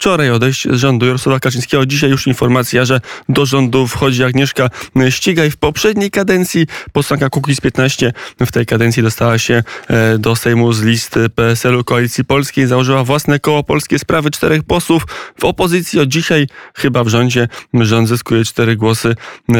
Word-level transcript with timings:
wczoraj 0.00 0.30
odejść 0.30 0.68
z 0.70 0.74
rządu 0.74 1.06
Jarosława 1.06 1.40
Kaczyńskiego. 1.40 1.86
Dzisiaj 1.86 2.10
już 2.10 2.26
informacja, 2.26 2.84
że 2.84 3.00
do 3.28 3.46
rządu 3.46 3.86
wchodzi 3.86 4.24
Agnieszka 4.24 4.70
Ścigaj. 5.10 5.50
W 5.50 5.56
poprzedniej 5.56 6.10
kadencji 6.10 6.66
posłanka 6.92 7.30
Kukiz 7.30 7.60
15 7.60 8.12
w 8.40 8.52
tej 8.52 8.66
kadencji 8.66 9.02
dostała 9.02 9.38
się 9.38 9.62
e, 9.88 10.18
do 10.18 10.36
Sejmu 10.36 10.72
z 10.72 10.82
listy 10.82 11.28
PSL-u 11.28 11.84
Koalicji 11.84 12.24
Polskiej. 12.24 12.66
Założyła 12.66 13.04
własne 13.04 13.38
koło 13.38 13.62
Polskie 13.62 13.98
Sprawy 13.98 14.30
czterech 14.30 14.62
posłów 14.62 15.02
w 15.40 15.44
opozycji. 15.44 16.00
Od 16.00 16.08
dzisiaj 16.08 16.46
chyba 16.74 17.04
w 17.04 17.08
rządzie 17.08 17.48
rząd 17.74 18.08
zyskuje 18.08 18.44
cztery 18.44 18.76
głosy 18.76 19.14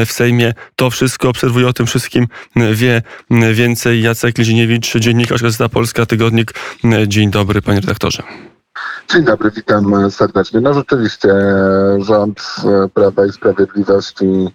w 0.05 0.11
Sejmie. 0.11 0.53
To 0.75 0.89
wszystko 0.89 1.29
obserwuje 1.29 1.67
o 1.67 1.73
tym 1.73 1.85
wszystkim 1.85 2.27
wie 2.73 3.01
więcej 3.53 4.01
Jacek 4.01 4.37
Liziniewicz, 4.37 4.97
dziennikarz 4.97 5.41
Gazeta 5.41 5.69
Polska, 5.69 6.05
Tygodnik. 6.05 6.53
Dzień 7.07 7.31
dobry 7.31 7.61
panie 7.61 7.79
redaktorze. 7.79 8.50
Dzień 9.09 9.23
dobry, 9.23 9.51
witam 9.51 10.11
serdecznie. 10.11 10.61
No 10.61 10.73
rzeczywiście 10.73 11.33
rząd 11.99 12.55
Prawa 12.93 13.25
i 13.25 13.31
Sprawiedliwości 13.31 14.47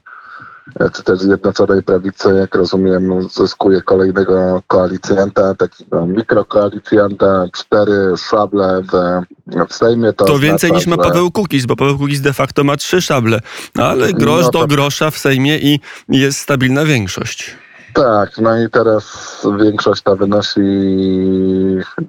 czy 0.92 1.02
też 1.02 1.18
Zjednoczonej 1.18 1.82
Prawicy, 1.82 2.34
jak 2.40 2.54
rozumiem, 2.54 3.28
zyskuje 3.30 3.82
kolejnego 3.82 4.62
koalicjanta, 4.66 5.54
takiego 5.54 6.06
mikrokoalicjanta, 6.06 7.45
cztery 7.52 8.16
szable 8.16 8.82
w, 8.82 9.22
w 9.68 9.74
Sejmie. 9.74 10.12
To, 10.12 10.24
to 10.24 10.38
więcej 10.38 10.73
niż 10.73 10.87
ma 10.87 10.96
Paweł 10.96 11.30
Kukiz, 11.30 11.66
bo 11.66 11.76
Paweł 11.76 11.98
Kukiz 11.98 12.20
de 12.20 12.32
facto 12.32 12.64
ma 12.64 12.76
trzy 12.76 13.02
szable, 13.02 13.40
ale 13.78 14.12
grosz 14.12 14.45
no 14.45 14.50
to... 14.50 14.59
do 14.59 14.66
grosza 14.66 15.10
w 15.10 15.18
Sejmie 15.18 15.59
i 15.59 15.80
jest 16.09 16.38
stabilna 16.38 16.84
większość. 16.84 17.56
Tak, 17.96 18.38
no 18.38 18.62
i 18.62 18.70
teraz 18.70 19.46
większość 19.60 20.02
ta 20.02 20.16
wynosi 20.16 20.60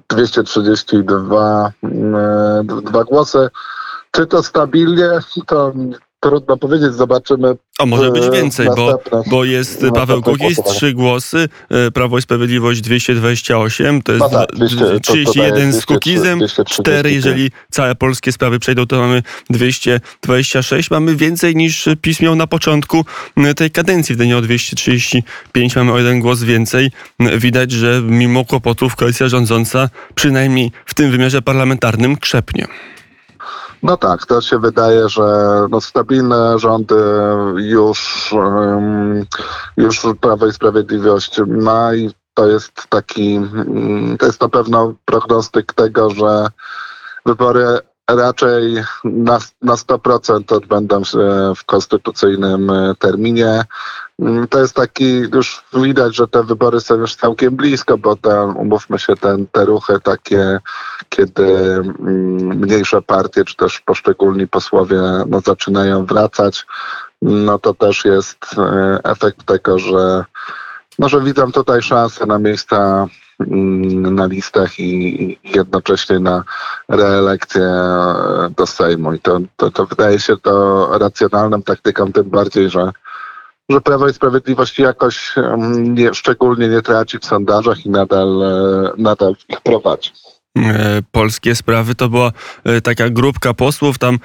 232 0.08 1.72
e, 1.82 1.87
dwa 2.82 3.04
głosy. 3.04 3.50
Czy 4.10 4.26
to 4.26 4.42
stabilnie? 4.42 5.10
To 5.46 5.72
trudno 6.20 6.56
powiedzieć, 6.56 6.92
zobaczymy. 6.94 7.56
A 7.78 7.86
może 7.86 8.10
być 8.10 8.30
więcej, 8.30 8.68
bo, 8.76 9.00
bo 9.30 9.44
jest 9.44 9.84
Paweł 9.94 10.22
Kukiz, 10.22 10.60
trzy 10.66 10.92
głosy, 10.92 11.48
e, 11.70 11.90
Prawo 11.90 12.18
i 12.18 12.22
Sprawiedliwość 12.22 12.80
228, 12.80 14.02
to 14.02 14.12
jest 14.12 14.32
no 14.32 14.38
tak, 14.38 14.56
200, 14.56 15.00
31 15.00 15.70
to, 15.70 15.76
to 15.76 15.82
z 15.82 15.86
Kukizem, 15.86 16.40
4, 16.66 17.12
jeżeli 17.12 17.50
całe 17.70 17.94
polskie 17.94 18.32
sprawy 18.32 18.58
przejdą, 18.58 18.86
to 18.86 18.98
mamy 18.98 19.22
226. 19.50 20.90
Mamy 20.90 21.16
więcej 21.16 21.56
niż 21.56 21.88
PiS 22.02 22.20
miał 22.20 22.36
na 22.36 22.46
początku 22.46 23.04
tej 23.56 23.70
kadencji. 23.70 24.14
Wtedy 24.14 24.36
o 24.36 24.40
235 24.40 25.76
mamy 25.76 25.92
o 25.92 25.98
jeden 25.98 26.20
głos 26.20 26.42
więcej. 26.42 26.90
Widać, 27.36 27.72
że 27.72 28.02
mimo 28.02 28.44
kłopotów 28.44 28.96
koalicja 28.96 29.28
rządząca 29.28 29.90
przynajmniej 30.14 30.72
w 30.86 30.94
tym 30.94 31.10
wymiarze 31.10 31.42
parlamentarnym 31.42 32.16
krzepnie. 32.16 32.66
No 33.82 33.96
tak, 33.96 34.26
to 34.26 34.40
się 34.40 34.58
wydaje, 34.58 35.08
że 35.08 35.22
no, 35.70 35.80
stabilne 35.80 36.58
rządy 36.58 36.94
już, 37.56 38.30
już 39.76 40.06
Prawo 40.20 40.46
i 40.46 40.52
Sprawiedliwość 40.52 41.40
ma 41.46 41.94
i 41.94 42.10
to 42.34 42.46
jest 42.46 42.86
taki, 42.88 43.36
mm, 43.36 44.18
to 44.18 44.26
jest 44.26 44.40
na 44.40 44.48
pewno 44.48 44.94
prognostyk 45.04 45.72
tego, 45.72 46.10
że 46.10 46.46
wybory 47.26 47.78
raczej 48.10 48.74
na, 49.04 49.38
na 49.62 49.74
100% 49.74 50.56
odbędą 50.56 51.04
się 51.04 51.52
w 51.56 51.64
konstytucyjnym 51.64 52.72
terminie. 52.98 53.64
Mm, 54.18 54.48
to 54.48 54.60
jest 54.60 54.74
taki, 54.74 55.18
już 55.34 55.64
widać, 55.74 56.16
że 56.16 56.28
te 56.28 56.42
wybory 56.42 56.80
są 56.80 56.94
już 56.94 57.14
całkiem 57.14 57.56
blisko, 57.56 57.98
bo 57.98 58.16
te, 58.16 58.44
umówmy 58.44 58.98
się, 58.98 59.16
ten, 59.16 59.46
te 59.46 59.64
ruchy 59.64 60.00
takie, 60.00 60.58
kiedy 61.08 61.44
mm, 61.44 62.58
mniejsze 62.58 63.02
partie, 63.02 63.44
czy 63.44 63.56
też 63.56 63.80
poszczególni 63.80 64.46
posłowie 64.46 65.00
no, 65.26 65.40
zaczynają 65.40 66.06
wracać, 66.06 66.66
no 67.22 67.58
to 67.58 67.74
też 67.74 68.04
jest 68.04 68.38
e, 68.58 68.98
efekt 69.04 69.46
tego, 69.46 69.78
że, 69.78 70.24
no, 70.98 71.08
że 71.08 71.20
widzę 71.20 71.52
tutaj 71.52 71.82
szansę 71.82 72.26
na 72.26 72.38
miejsca 72.38 73.06
mm, 73.40 74.14
na 74.14 74.26
listach 74.26 74.80
i 74.80 75.38
jednocześnie 75.44 76.18
na 76.18 76.44
reelekcję 76.88 77.62
e, 77.62 78.50
do 78.56 78.66
Sejmu. 78.66 79.12
I 79.12 79.20
to, 79.20 79.40
to, 79.56 79.70
to 79.70 79.86
wydaje 79.86 80.20
się 80.20 80.36
to 80.36 80.88
racjonalną 80.98 81.62
taktyką, 81.62 82.12
tym 82.12 82.30
bardziej, 82.30 82.70
że 82.70 82.92
że 83.68 83.80
Prawo 83.80 84.08
i 84.08 84.12
Sprawiedliwość 84.12 84.78
jakoś 84.78 85.34
nie, 85.68 86.14
szczególnie 86.14 86.68
nie 86.68 86.82
traci 86.82 87.18
w 87.18 87.24
sondażach 87.24 87.86
i 87.86 87.90
nadal, 87.90 88.42
e, 88.42 88.92
nadal 88.96 89.34
ich 89.48 89.60
prowadzi. 89.60 90.10
E, 90.66 91.02
polskie 91.12 91.54
sprawy. 91.54 91.94
To 91.94 92.08
była 92.08 92.32
e, 92.64 92.80
taka 92.80 93.10
grupka 93.10 93.54
posłów, 93.54 93.98
tam 93.98 94.18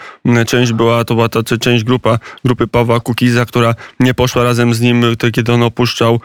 część 0.48 0.74
była, 0.74 1.04
to 1.04 1.16
była 1.16 1.30
ta 1.30 1.44
część 1.44 1.84
grupa, 1.84 2.20
grupy 2.46 2.68
Pawła 2.68 3.00
Kukiza, 3.00 3.46
która 3.46 3.76
nie 4.00 4.14
poszła 4.14 4.44
razem 4.44 4.74
z 4.74 4.82
nim, 4.82 5.04
kiedy 5.34 5.54
on 5.54 5.64
opuszczał 5.64 6.20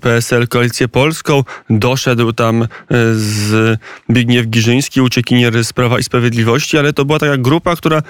PSL 0.00 0.48
Koalicję 0.48 0.88
Polską. 0.88 1.42
Doszedł 1.70 2.32
tam 2.32 2.62
e, 2.62 2.66
z 3.14 3.78
Zbigniew 4.10 4.46
Giżyński, 4.46 5.00
uciekinier 5.00 5.64
z 5.64 5.72
Prawa 5.72 5.98
i 5.98 6.02
Sprawiedliwości, 6.02 6.78
ale 6.78 6.92
to 6.92 7.04
była 7.04 7.18
taka 7.18 7.36
grupa, 7.36 7.76
która, 7.76 8.02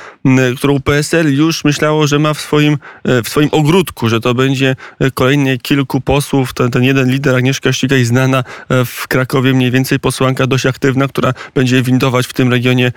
którą 0.57 0.81
PSL 0.81 1.35
już 1.35 1.65
myślało, 1.65 2.07
że 2.07 2.19
ma 2.19 2.35
w 2.35 2.41
swoim, 2.41 2.79
w 3.05 3.29
swoim 3.29 3.49
ogródku, 3.53 4.09
że 4.09 4.21
to 4.21 4.35
będzie 4.35 4.77
kolejnie 5.15 5.59
kilku 5.59 6.01
posłów. 6.01 6.55
Ten, 6.55 6.71
ten 6.71 6.85
jeden 6.85 7.11
lider, 7.11 7.35
Agnieszka 7.35 7.73
Ścigaj, 7.73 8.05
znana 8.05 8.45
w 8.87 9.09
Krakowie 9.09 9.55
mniej 9.55 9.71
więcej 9.71 10.01
posłanka 10.01 10.47
do 10.47 10.56
dość 10.57 10.67
aktywna, 10.67 11.09
która 11.09 11.35
będzie 11.55 11.83
windować 11.83 12.27
w 12.27 12.33
tym 12.33 12.51
regionie 12.51 12.93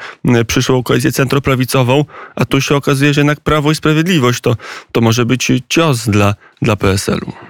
przyszłą 0.47 0.83
koalicję 0.83 1.11
centroprawicową, 1.11 2.05
a 2.35 2.45
tu 2.45 2.61
się 2.61 2.75
okazuje, 2.75 3.13
że 3.13 3.21
jednak 3.21 3.39
Prawo 3.39 3.71
i 3.71 3.75
Sprawiedliwość 3.75 4.41
to, 4.41 4.55
to 4.91 5.01
może 5.01 5.25
być 5.25 5.51
cios 5.69 6.09
dla, 6.09 6.35
dla 6.61 6.75
PSL-u. 6.75 7.48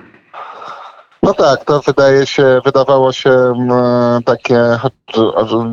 No 1.29 1.35
tak, 1.35 1.65
to 1.65 1.79
wydaje 1.79 2.27
się, 2.27 2.61
wydawało 2.65 3.11
się 3.11 3.29
mm, 3.29 4.23
takie 4.23 4.79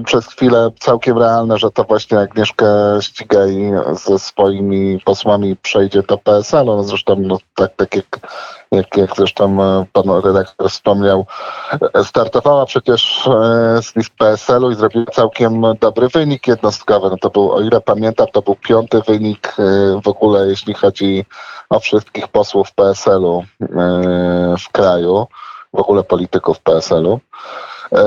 przez 0.04 0.26
chwilę 0.26 0.70
całkiem 0.80 1.18
realne, 1.18 1.58
że 1.58 1.70
to 1.70 1.84
właśnie 1.84 2.20
Agnieszka 2.20 2.66
Ścigaj 3.00 3.72
ze 3.92 4.18
swoimi 4.18 5.00
posłami 5.04 5.56
przejdzie 5.56 6.02
do 6.02 6.18
PSL-u. 6.18 6.82
Zresztą 6.82 7.16
no, 7.18 7.38
tak, 7.54 7.76
tak 7.76 7.96
jak, 7.96 8.06
jak, 8.72 8.96
jak 8.96 9.16
zresztą 9.16 9.62
e, 9.62 9.86
pan 9.92 10.04
redaktor 10.24 10.70
wspomniał, 10.70 11.26
e, 11.94 12.04
startowała 12.04 12.66
przecież 12.66 13.26
e, 13.26 13.82
z 13.82 13.96
list 13.96 14.10
PSL-u 14.18 14.70
i 14.70 14.74
zrobiła 14.74 15.06
całkiem 15.12 15.62
dobry 15.80 16.08
wynik 16.08 16.46
jednostkowy. 16.46 17.10
No 17.10 17.16
to 17.16 17.30
był, 17.30 17.52
o 17.52 17.60
ile 17.60 17.80
pamiętam, 17.80 18.26
to 18.32 18.42
był 18.42 18.54
piąty 18.54 19.00
wynik 19.08 19.56
w 20.04 20.08
ogóle, 20.08 20.46
jeśli 20.46 20.74
chodzi 20.74 21.24
o 21.70 21.80
wszystkich 21.80 22.28
posłów 22.28 22.72
PSL-u 22.72 23.44
w 24.58 24.72
kraju 24.72 25.26
w 25.76 25.80
ogóle 25.80 26.04
polityków 26.04 26.60
PSL-u. 26.60 27.20
E, 27.92 28.00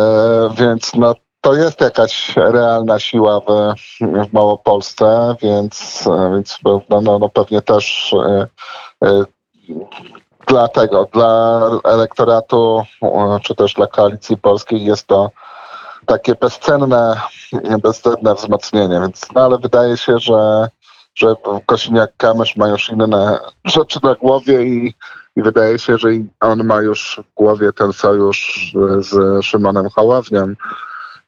więc 0.57 0.91
no, 0.96 1.16
to 1.41 1.53
jest 1.53 1.81
jakaś 1.81 2.35
realna 2.35 3.00
siła 3.00 3.40
w, 3.40 3.74
w 4.02 4.34
Małopolsce, 4.34 5.35
więc, 5.41 6.03
więc 6.34 6.59
no, 6.63 6.81
no, 6.90 7.19
no 7.19 7.29
pewnie 7.29 7.62
też 7.62 8.13
e, 8.13 8.47
e, 9.03 9.24
dla 10.47 10.68
tego, 10.68 11.08
dla 11.13 11.62
elektoratu, 11.84 12.84
czy 13.44 13.56
też 13.56 13.74
dla 13.74 13.88
koalicji 13.88 14.38
polskiej 14.38 14.85
jest 14.85 15.08
to 15.08 15.29
takie 16.06 16.35
bezcenne, 16.35 17.22
bezcenne 17.84 18.35
wzmocnienie. 18.35 19.00
Więc, 19.02 19.25
no 19.35 19.41
ale 19.41 19.58
wydaje 19.58 19.97
się, 19.97 20.19
że, 20.19 20.69
że 21.16 21.28
Kosiniak-Kamysz 21.68 22.58
ma 22.58 22.68
już 22.68 22.90
inne 22.90 23.40
rzeczy 23.66 24.00
na 24.03 24.16
głowie 24.16 24.63
i, 24.63 24.94
i 25.40 25.44
wydaje 25.44 25.80
się, 25.80 25.98
że 25.98 26.10
on 26.40 26.64
ma 26.64 26.82
już 26.82 27.22
w 27.32 27.36
głowie 27.36 27.74
ten 27.74 27.94
sojusz 27.94 28.74
z 29.00 29.46
Szymonem 29.46 29.90
Hołowniem. 29.90 30.56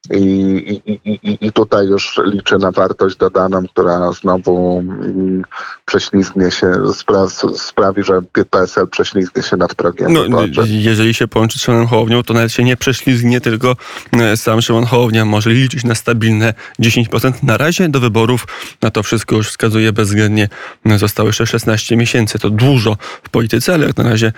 I, 0.09 0.81
i, 0.85 1.09
i, 1.12 1.38
I 1.41 1.51
tutaj 1.51 1.88
już 1.88 2.19
liczy 2.25 2.57
na 2.57 2.72
wartość 2.72 3.17
dodaną, 3.17 3.67
która 3.67 4.12
znowu 4.12 4.80
mm, 4.80 5.44
prześlizgnie 5.86 6.51
się, 6.51 6.74
spra 6.94 7.27
sprawi, 7.56 8.03
że 8.03 8.21
PSL 8.50 8.88
prześlizgnie 8.88 9.44
się 9.44 9.57
nad 9.57 9.75
progiem. 9.75 10.13
No, 10.30 10.42
jeżeli 10.65 11.13
się 11.13 11.27
połączy 11.27 11.59
z 11.59 11.62
Szymonem 11.62 11.88
Hołownią, 11.88 12.24
to 12.24 12.33
nawet 12.33 12.51
się 12.51 12.63
nie 12.63 12.77
prześlizgnie, 12.77 13.42
tylko 13.42 13.75
e, 14.12 14.38
sam 14.38 14.62
Szymon 14.62 14.86
Hołownia 14.86 15.25
może 15.25 15.50
liczyć 15.50 15.83
na 15.83 15.95
stabilne 15.95 16.54
10%. 16.80 17.33
Na 17.44 17.57
razie 17.57 17.89
do 17.89 18.00
wyborów 18.00 18.47
na 18.81 18.92
to 18.92 19.04
wszystko 19.04 19.36
już 19.36 19.50
wskazuje 19.50 19.94
bezwzględnie. 19.94 20.50
Zostało 20.97 21.30
jeszcze 21.30 21.47
16 21.47 21.97
miesięcy. 21.97 22.39
To 22.39 22.50
dużo 22.50 22.97
w 23.24 23.30
polityce, 23.30 23.74
ale 23.74 23.88
jak 23.88 23.97
na 23.97 24.04
razie 24.04 24.33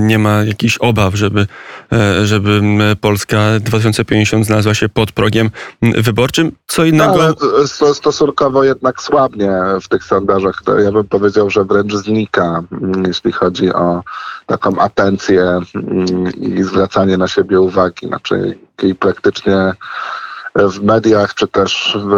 nie 0.00 0.18
ma 0.18 0.44
jakichś 0.44 0.78
obaw, 0.78 1.14
żeby, 1.14 1.46
e, 1.92 2.26
żeby 2.26 2.60
Polska 3.00 3.60
2050 3.60 4.46
znalazła 4.46 4.74
się 4.74 4.88
po 4.88 5.01
pod 5.02 5.12
progiem 5.12 5.50
wyborczym. 5.82 6.52
Co 6.66 6.84
innego... 6.84 7.24
Ale 7.24 7.94
stosunkowo 7.94 8.64
jednak 8.64 9.02
słabnie 9.02 9.52
w 9.82 9.88
tych 9.88 10.04
sondażach. 10.04 10.62
Ja 10.84 10.92
bym 10.92 11.04
powiedział, 11.04 11.50
że 11.50 11.64
wręcz 11.64 11.94
znika, 11.94 12.62
mm, 12.72 13.04
jeśli 13.06 13.32
chodzi 13.32 13.72
o 13.72 14.02
taką 14.46 14.78
atencję 14.78 15.42
mm, 15.42 16.32
i 16.36 16.62
zwracanie 16.62 17.16
na 17.16 17.28
siebie 17.28 17.60
uwagi. 17.60 18.06
Znaczy, 18.06 18.58
i 18.82 18.94
praktycznie 18.94 19.72
w 20.54 20.82
mediach, 20.82 21.34
czy 21.34 21.48
też 21.48 21.98
w, 22.04 22.12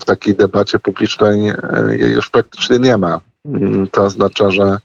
w 0.00 0.04
takiej 0.04 0.34
debacie 0.34 0.78
publicznej 0.78 1.52
jej 1.90 2.12
już 2.12 2.30
praktycznie 2.30 2.78
nie 2.78 2.96
ma. 2.96 3.20
Mm, 3.46 3.86
to 3.86 4.04
oznacza, 4.04 4.50
że 4.50 4.78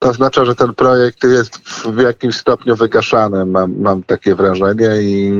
oznacza, 0.00 0.44
że 0.44 0.54
ten 0.54 0.74
projekt 0.74 1.24
jest 1.24 1.58
w 1.68 1.98
jakimś 1.98 2.36
stopniu 2.36 2.76
wygaszany, 2.76 3.46
mam, 3.46 3.80
mam 3.80 4.02
takie 4.02 4.34
wrażenie 4.34 5.02
i, 5.02 5.32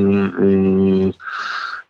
i, 0.43 1.15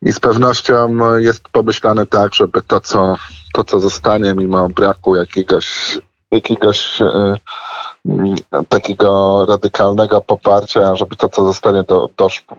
i, 0.02 0.12
z 0.12 0.20
pewnością 0.20 0.98
jest 1.18 1.48
pomyślane 1.48 2.06
tak, 2.06 2.34
żeby 2.34 2.62
to 2.62 2.80
co, 2.80 3.16
to, 3.52 3.64
co 3.64 3.80
zostanie 3.80 4.34
mimo 4.34 4.68
braku 4.68 5.16
jakiegoś, 5.16 5.98
jakiegoś 6.30 7.02
e, 7.02 7.36
takiego 8.68 9.46
radykalnego 9.48 10.20
poparcia, 10.20 10.96
żeby 10.96 11.16
to, 11.16 11.28
co 11.28 11.44
zostanie, 11.44 11.82
do, 11.82 12.08
doszło, 12.16 12.56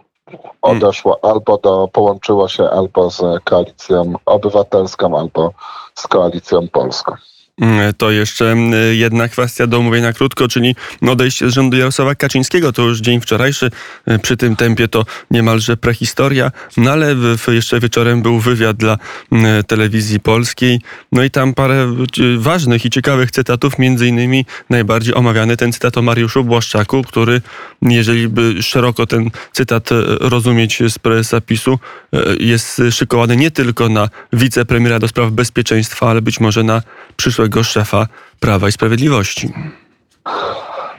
odeszło 0.61 1.19
albo 1.23 1.57
do, 1.57 1.87
połączyło 1.93 2.47
się 2.47 2.69
albo 2.69 3.11
z 3.11 3.21
koalicją 3.43 4.13
obywatelską, 4.25 5.19
albo 5.19 5.53
z 5.95 6.07
koalicją 6.07 6.67
polską. 6.67 7.15
Mm, 7.61 7.93
to 7.93 8.11
jeszcze 8.11 8.51
mm, 8.51 8.73
jedna 8.95 9.27
kwestia 9.27 9.67
do 9.67 9.77
omówienia 9.77 10.13
krótko, 10.13 10.47
czyli 10.47 10.75
odejście 11.01 11.49
z 11.49 11.53
rządu 11.53 11.77
Jarosława 11.77 12.15
Kaczyńskiego. 12.15 12.73
To 12.73 12.81
już 12.81 12.99
dzień 12.99 13.21
wczorajszy. 13.21 13.71
Y, 14.11 14.19
przy 14.19 14.37
tym 14.37 14.55
tempie 14.55 14.87
to 14.87 15.05
niemalże 15.31 15.77
prehistoria. 15.77 16.51
No 16.77 16.91
ale 16.91 17.15
jeszcze 17.47 17.79
wieczorem 17.79 18.21
był 18.21 18.39
wywiad 18.39 18.77
dla 18.77 18.97
mm, 19.31 19.63
telewizji 19.63 20.19
polskiej. 20.19 20.81
No 21.11 21.23
i 21.23 21.31
tam 21.31 21.53
parę 21.53 21.95
y, 22.19 22.37
ważnych 22.37 22.85
i 22.85 22.89
ciekawych 22.89 23.31
cytatów, 23.31 23.79
między 23.79 24.07
innymi 24.07 24.45
najbardziej 24.69 25.15
omawiany 25.15 25.57
ten 25.57 25.73
cytat 25.73 25.97
o 25.97 26.01
Mariuszu 26.01 26.43
Błaszczaku, 26.43 27.03
który, 27.03 27.41
jeżeli 27.81 28.27
by 28.27 28.63
szeroko 28.63 29.07
ten 29.07 29.29
cytat 29.51 29.91
y, 29.91 29.95
rozumieć 30.19 30.79
z 30.89 30.99
prezesa 30.99 31.41
PiSu, 31.41 31.79
jest 32.39 32.81
szykowany 32.91 33.35
nie 33.35 33.51
tylko 33.51 33.89
na 33.89 34.09
wicepremiera 34.33 34.99
do 34.99 35.07
spraw 35.07 35.31
bezpieczeństwa, 35.31 36.09
ale 36.09 36.21
być 36.21 36.39
może 36.39 36.63
na 36.63 36.81
przyszłego 37.17 37.50
przyszłego 37.51 37.63
szefa 37.63 38.07
Prawa 38.39 38.67
i 38.67 38.71
Sprawiedliwości. 38.71 39.53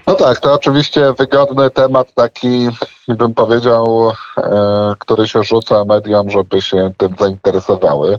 No 0.06 0.14
tak, 0.14 0.40
to 0.40 0.54
oczywiście 0.54 1.12
wygodny 1.18 1.70
temat 1.70 2.14
taki, 2.14 2.68
bym 3.08 3.34
powiedział, 3.34 4.12
e, 4.36 4.94
który 4.98 5.28
się 5.28 5.44
rzuca 5.44 5.84
mediom, 5.84 6.30
żeby 6.30 6.62
się 6.62 6.92
tym 6.96 7.14
zainteresowały 7.20 8.18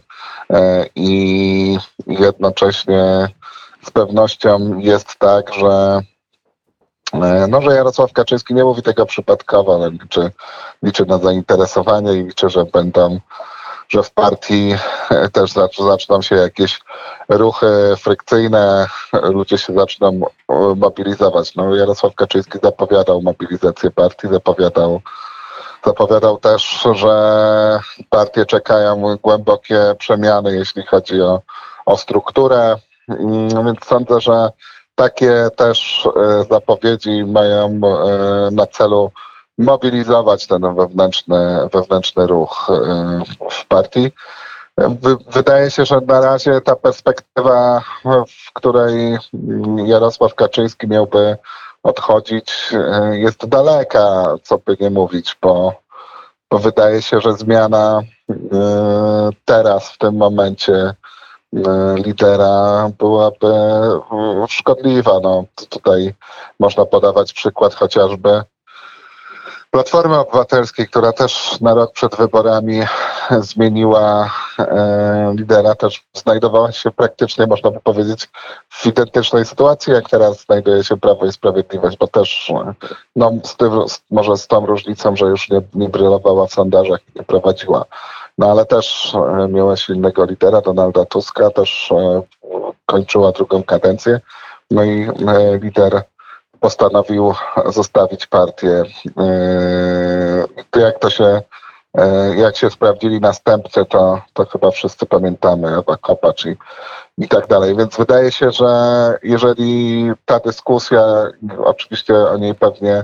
e, 0.50 0.86
i 0.96 1.78
jednocześnie 2.08 3.28
z 3.84 3.92
pewnością 3.92 4.80
jest 4.80 5.16
tak, 5.20 5.54
że 5.54 6.02
e, 7.14 7.48
no, 7.50 7.62
że 7.62 7.76
Jarosław 7.76 8.14
Kaczyński 8.14 8.54
nie 8.54 8.64
mówi 8.64 8.82
tego 8.82 9.06
przypadkowo, 9.06 9.76
ale 9.76 9.90
liczy, 9.90 10.32
liczy 10.84 11.06
na 11.06 11.18
zainteresowanie 11.18 12.14
i 12.14 12.24
liczy, 12.24 12.50
że 12.50 12.66
będą 12.66 13.20
że 13.94 14.04
w 14.04 14.12
partii 14.12 14.76
też 15.34 15.52
zaczną 15.90 16.22
się 16.22 16.36
jakieś 16.36 16.80
ruchy 17.30 17.94
frykcyjne, 17.98 18.88
ludzie 19.14 19.58
się 19.58 19.74
zaczną 19.74 20.22
e, 20.50 20.76
mobilizować. 20.76 21.56
No, 21.56 21.76
Jarosław 21.76 22.16
Kaczyński 22.16 22.60
zapowiadał 22.64 23.22
mobilizację 23.22 23.92
partii, 23.92 24.28
zapowiadał, 24.28 25.02
zapowiadał 25.86 26.38
też, 26.38 26.88
że 26.92 27.80
partie 28.10 28.46
czekają 28.46 29.18
głębokie 29.24 29.96
przemiany, 30.00 30.58
jeśli 30.58 30.84
chodzi 30.84 31.22
o, 31.22 31.42
o 31.86 31.98
strukturę. 31.98 32.76
Mm, 33.10 33.66
więc 33.66 33.86
sądzę, 33.86 34.22
że 34.22 34.50
takie 34.96 35.48
też 35.56 36.08
e, 36.16 36.44
zapowiedzi 36.52 37.26
mają 37.26 37.68
e, 37.68 38.52
na 38.52 38.68
celu 38.68 39.12
mobilizować 39.58 40.48
ten 40.48 40.76
wewnętrzny, 40.76 41.70
wewnętrzny 41.74 42.28
ruch 42.28 42.70
y, 42.70 43.50
w 43.52 43.66
partii. 43.66 44.12
Wydaje 45.34 45.72
się, 45.72 45.86
że 45.86 46.02
na 46.02 46.22
razie 46.22 46.62
ta 46.62 46.76
perspektywa, 46.76 47.82
w 48.28 48.54
której 48.54 49.18
Jarosław 49.86 50.36
Kaczyński 50.36 50.88
miałby 50.88 51.38
odchodzić, 51.84 52.74
y, 53.12 53.20
jest 53.20 53.46
daleka, 53.46 54.36
co 54.44 54.58
by 54.58 54.78
nie 54.80 54.90
mówić, 54.90 55.38
bo, 55.42 55.74
bo 56.52 56.60
wydaje 56.60 57.02
się, 57.02 57.22
że 57.22 57.34
zmiana 57.34 58.02
y, 58.30 58.36
teraz, 59.46 59.92
w 59.92 59.98
tym 59.98 60.16
momencie 60.16 60.94
lidera 61.96 62.90
byłaby 62.98 63.54
szkodliwa. 64.48 65.20
No, 65.24 65.44
tutaj 65.70 66.14
można 66.60 66.86
podawać 66.86 67.34
przykład 67.34 67.74
chociażby 67.74 68.44
Platformy 69.74 70.20
Obywatelskiej, 70.20 70.88
która 70.88 71.14
też 71.14 71.62
na 71.62 71.74
rok 71.74 71.94
przed 71.94 72.16
wyborami 72.16 72.82
zmieniła 73.40 74.30
e, 74.60 75.34
lidera, 75.38 75.76
też 75.76 76.04
znajdowała 76.14 76.72
się 76.72 76.92
praktycznie, 76.92 77.48
można 77.48 77.72
by 77.72 77.80
powiedzieć, 77.80 78.30
w 78.70 78.86
identycznej 78.86 79.46
sytuacji, 79.46 79.94
jak 79.94 80.10
teraz 80.10 80.42
znajduje 80.46 80.84
się 80.84 80.98
Prawo 80.98 81.26
i 81.26 81.32
Sprawiedliwość, 81.32 81.98
bo 81.98 82.08
też 82.08 82.54
no, 83.16 83.32
z 83.44 83.56
tym, 83.56 83.72
może 84.12 84.38
z 84.38 84.48
tą 84.48 84.66
różnicą, 84.66 85.16
że 85.16 85.26
już 85.26 85.50
nie, 85.50 85.62
nie 85.74 85.90
brylowała 85.90 86.48
w 86.48 86.54
sondażach 86.54 87.00
i 87.08 87.20
nie 87.20 87.24
prowadziła. 87.24 87.86
No 88.38 88.52
ale 88.52 88.66
też 88.66 89.16
e, 89.16 89.48
miała 89.48 89.78
silnego 89.78 90.26
lidera, 90.26 90.62
Donalda 90.62 91.06
Tuska, 91.06 91.50
też 91.50 91.92
e, 91.92 92.22
kończyła 92.86 93.32
drugą 93.32 93.64
kadencję. 93.64 94.20
No 94.72 94.84
i 94.84 95.10
e, 95.28 95.58
lider 95.58 96.04
postanowił 96.64 97.34
zostawić 97.66 98.28
partię. 98.28 98.84
Yy, 100.76 100.82
jak 100.82 101.00
to 101.00 101.10
się, 101.10 101.42
yy, 101.98 102.36
jak 102.36 102.58
się 102.58 102.70
sprawdzili 102.70 103.20
następcy, 103.20 103.86
to, 103.86 104.22
to 104.34 104.46
chyba 104.46 104.72
wszyscy 104.72 105.06
pamiętamy, 105.06 105.68
Ewa 105.68 105.98
Kopacz 105.98 106.46
i, 106.46 106.56
i 107.18 107.28
tak 107.28 107.48
dalej. 107.48 107.76
Więc 107.76 107.98
wydaje 107.98 108.32
się, 108.32 108.52
że 108.52 108.70
jeżeli 109.24 110.12
ta 110.26 110.40
dyskusja, 110.40 111.02
oczywiście 111.58 112.16
o 112.16 112.38
niej 112.38 112.56
pewnie, 112.56 113.04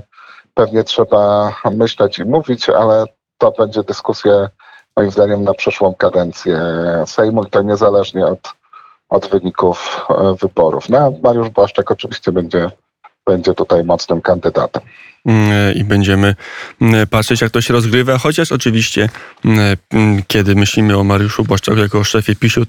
pewnie 0.54 0.84
trzeba 0.84 1.54
myśleć 1.70 2.18
i 2.18 2.24
mówić, 2.24 2.68
ale 2.68 3.04
to 3.38 3.50
będzie 3.50 3.82
dyskusja 3.82 4.48
moim 4.96 5.10
zdaniem 5.10 5.44
na 5.44 5.54
przyszłą 5.54 5.94
kadencję 5.94 6.60
Sejmu 7.06 7.44
i 7.44 7.50
to 7.50 7.62
niezależnie 7.62 8.26
od, 8.26 8.52
od 9.08 9.26
wyników 9.26 10.06
e, 10.10 10.34
wyborów. 10.40 10.88
No, 10.88 11.12
Mariusz 11.22 11.48
Błaszczak 11.48 11.90
oczywiście 11.90 12.32
będzie 12.32 12.70
będzie 13.26 13.54
tutaj 13.54 13.84
mocnym 13.84 14.20
kandydatem. 14.20 14.82
Mm, 15.26 15.74
I 15.74 15.84
będziemy 15.84 16.34
mm, 16.80 17.06
patrzeć, 17.06 17.40
jak 17.40 17.50
to 17.50 17.60
się 17.60 17.74
rozgrywa, 17.74 18.18
chociaż 18.18 18.52
oczywiście, 18.52 19.08
mm, 19.44 20.22
kiedy 20.26 20.54
myślimy 20.54 20.98
o 20.98 21.04
Mariuszu 21.04 21.44
Błaszczaku 21.44 21.78
jako 21.78 22.04
szefie 22.04 22.36
PiSu, 22.36 22.62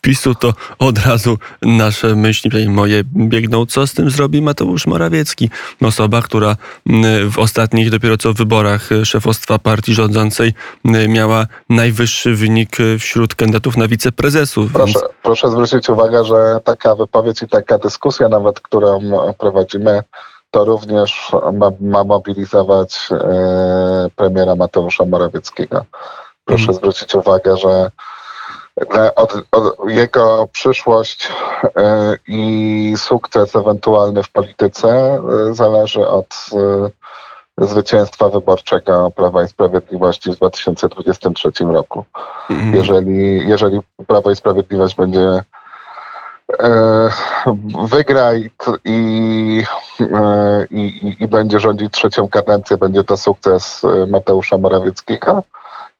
PiSu, 0.00 0.34
to 0.34 0.52
od 0.78 1.06
razu 1.06 1.38
nasze 1.62 2.16
myśli, 2.16 2.68
moje 2.68 3.02
biegną, 3.04 3.66
co 3.66 3.86
z 3.86 3.92
tym 3.92 4.10
zrobi 4.10 4.42
Mateusz 4.42 4.86
Morawiecki. 4.86 5.50
Osoba, 5.82 6.22
która 6.22 6.56
w 7.30 7.38
ostatnich 7.38 7.90
dopiero 7.90 8.16
co 8.16 8.32
wyborach 8.32 8.88
szefostwa 9.04 9.58
partii 9.58 9.94
rządzącej 9.94 10.54
miała 11.08 11.46
najwyższy 11.68 12.34
wynik 12.34 12.76
wśród 12.98 13.34
kandydatów 13.34 13.76
na 13.76 13.88
wiceprezesów. 13.88 14.72
Proszę, 14.72 14.92
więc... 14.92 15.14
proszę 15.22 15.50
zwrócić 15.50 15.88
uwagę, 15.88 16.24
że 16.24 16.60
taka 16.64 16.94
wypowiedź 16.94 17.42
i 17.42 17.48
taka 17.48 17.78
dyskusja 17.78 18.28
nawet, 18.28 18.60
którą 18.60 19.00
prowadzimy, 19.38 20.02
to 20.52 20.64
również 20.64 21.32
ma, 21.52 21.70
ma 21.80 22.04
mobilizować 22.04 23.08
e, 23.12 24.10
premiera 24.16 24.54
Mateusza 24.54 25.04
Morawieckiego. 25.04 25.84
Proszę 26.44 26.66
hmm. 26.66 26.76
zwrócić 26.76 27.14
uwagę, 27.14 27.56
że 27.56 27.90
od, 29.16 29.34
od 29.52 29.90
jego 29.90 30.48
przyszłość 30.52 31.28
e, 31.76 32.16
i 32.28 32.94
sukces 32.96 33.56
ewentualny 33.56 34.22
w 34.22 34.30
polityce 34.30 34.88
e, 34.88 35.54
zależy 35.54 36.08
od 36.08 36.50
zwycięstwa 37.58 38.28
wyborczego 38.28 39.10
Prawa 39.10 39.44
i 39.44 39.48
Sprawiedliwości 39.48 40.32
w 40.32 40.36
2023 40.36 41.64
roku. 41.64 42.04
Mhm. 42.50 42.74
Jeżeli, 42.74 43.48
jeżeli 43.48 43.80
Prawo 44.06 44.30
i 44.30 44.36
Sprawiedliwość 44.36 44.96
będzie 44.96 45.44
wygra 47.88 48.34
i, 48.34 48.50
i, 48.84 49.64
i, 50.70 51.16
i 51.20 51.28
będzie 51.28 51.60
rządzić 51.60 51.92
trzecią 51.92 52.28
kadencję, 52.28 52.76
będzie 52.76 53.04
to 53.04 53.16
sukces 53.16 53.82
Mateusza 54.08 54.58
Morawieckiego 54.58 55.42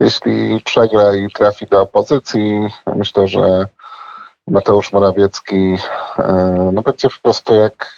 jeśli 0.02 0.60
przegra 0.64 1.14
i 1.14 1.30
trafi 1.30 1.66
do 1.66 1.82
opozycji, 1.82 2.68
myślę, 2.96 3.28
że 3.28 3.66
Mateusz 4.48 4.92
Morawiecki 4.92 5.76
e, 6.18 6.70
no 6.72 6.82
będzie 6.82 7.08
po 7.08 7.20
prostu 7.22 7.54
jak 7.54 7.94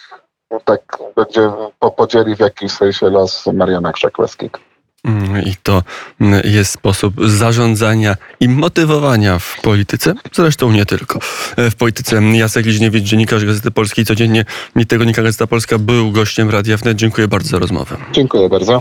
tak 0.65 0.97
będzie 1.15 1.51
podzieli 1.95 2.35
w 2.35 2.39
jakimś 2.39 2.71
sensie 2.71 3.09
los 3.09 3.45
Mariana 3.53 3.91
Krzakowskiego. 3.91 4.59
Mm, 5.05 5.43
I 5.45 5.53
to 5.63 5.83
mm, 6.21 6.41
jest 6.43 6.71
sposób 6.71 7.13
zarządzania 7.27 8.15
i 8.39 8.49
motywowania 8.49 9.39
w 9.39 9.61
polityce, 9.61 10.13
zresztą 10.33 10.71
nie 10.71 10.85
tylko. 10.85 11.19
E, 11.57 11.71
w 11.71 11.75
polityce 11.75 12.21
Jacek 12.33 12.65
Liźniewicz, 12.65 13.03
dziennikarz 13.03 13.45
Gazety 13.45 13.71
Polskiej, 13.71 14.05
codziennie 14.05 14.45
mi 14.75 14.85
tego 14.85 15.05
Gazeta 15.15 15.47
Polska 15.47 15.77
był 15.77 16.11
gościem 16.11 16.49
Radia 16.49 16.77
Wnet. 16.77 16.97
Dziękuję 16.97 17.27
bardzo 17.27 17.49
za 17.49 17.59
rozmowę. 17.59 17.97
Dziękuję 18.11 18.49
bardzo. 18.49 18.73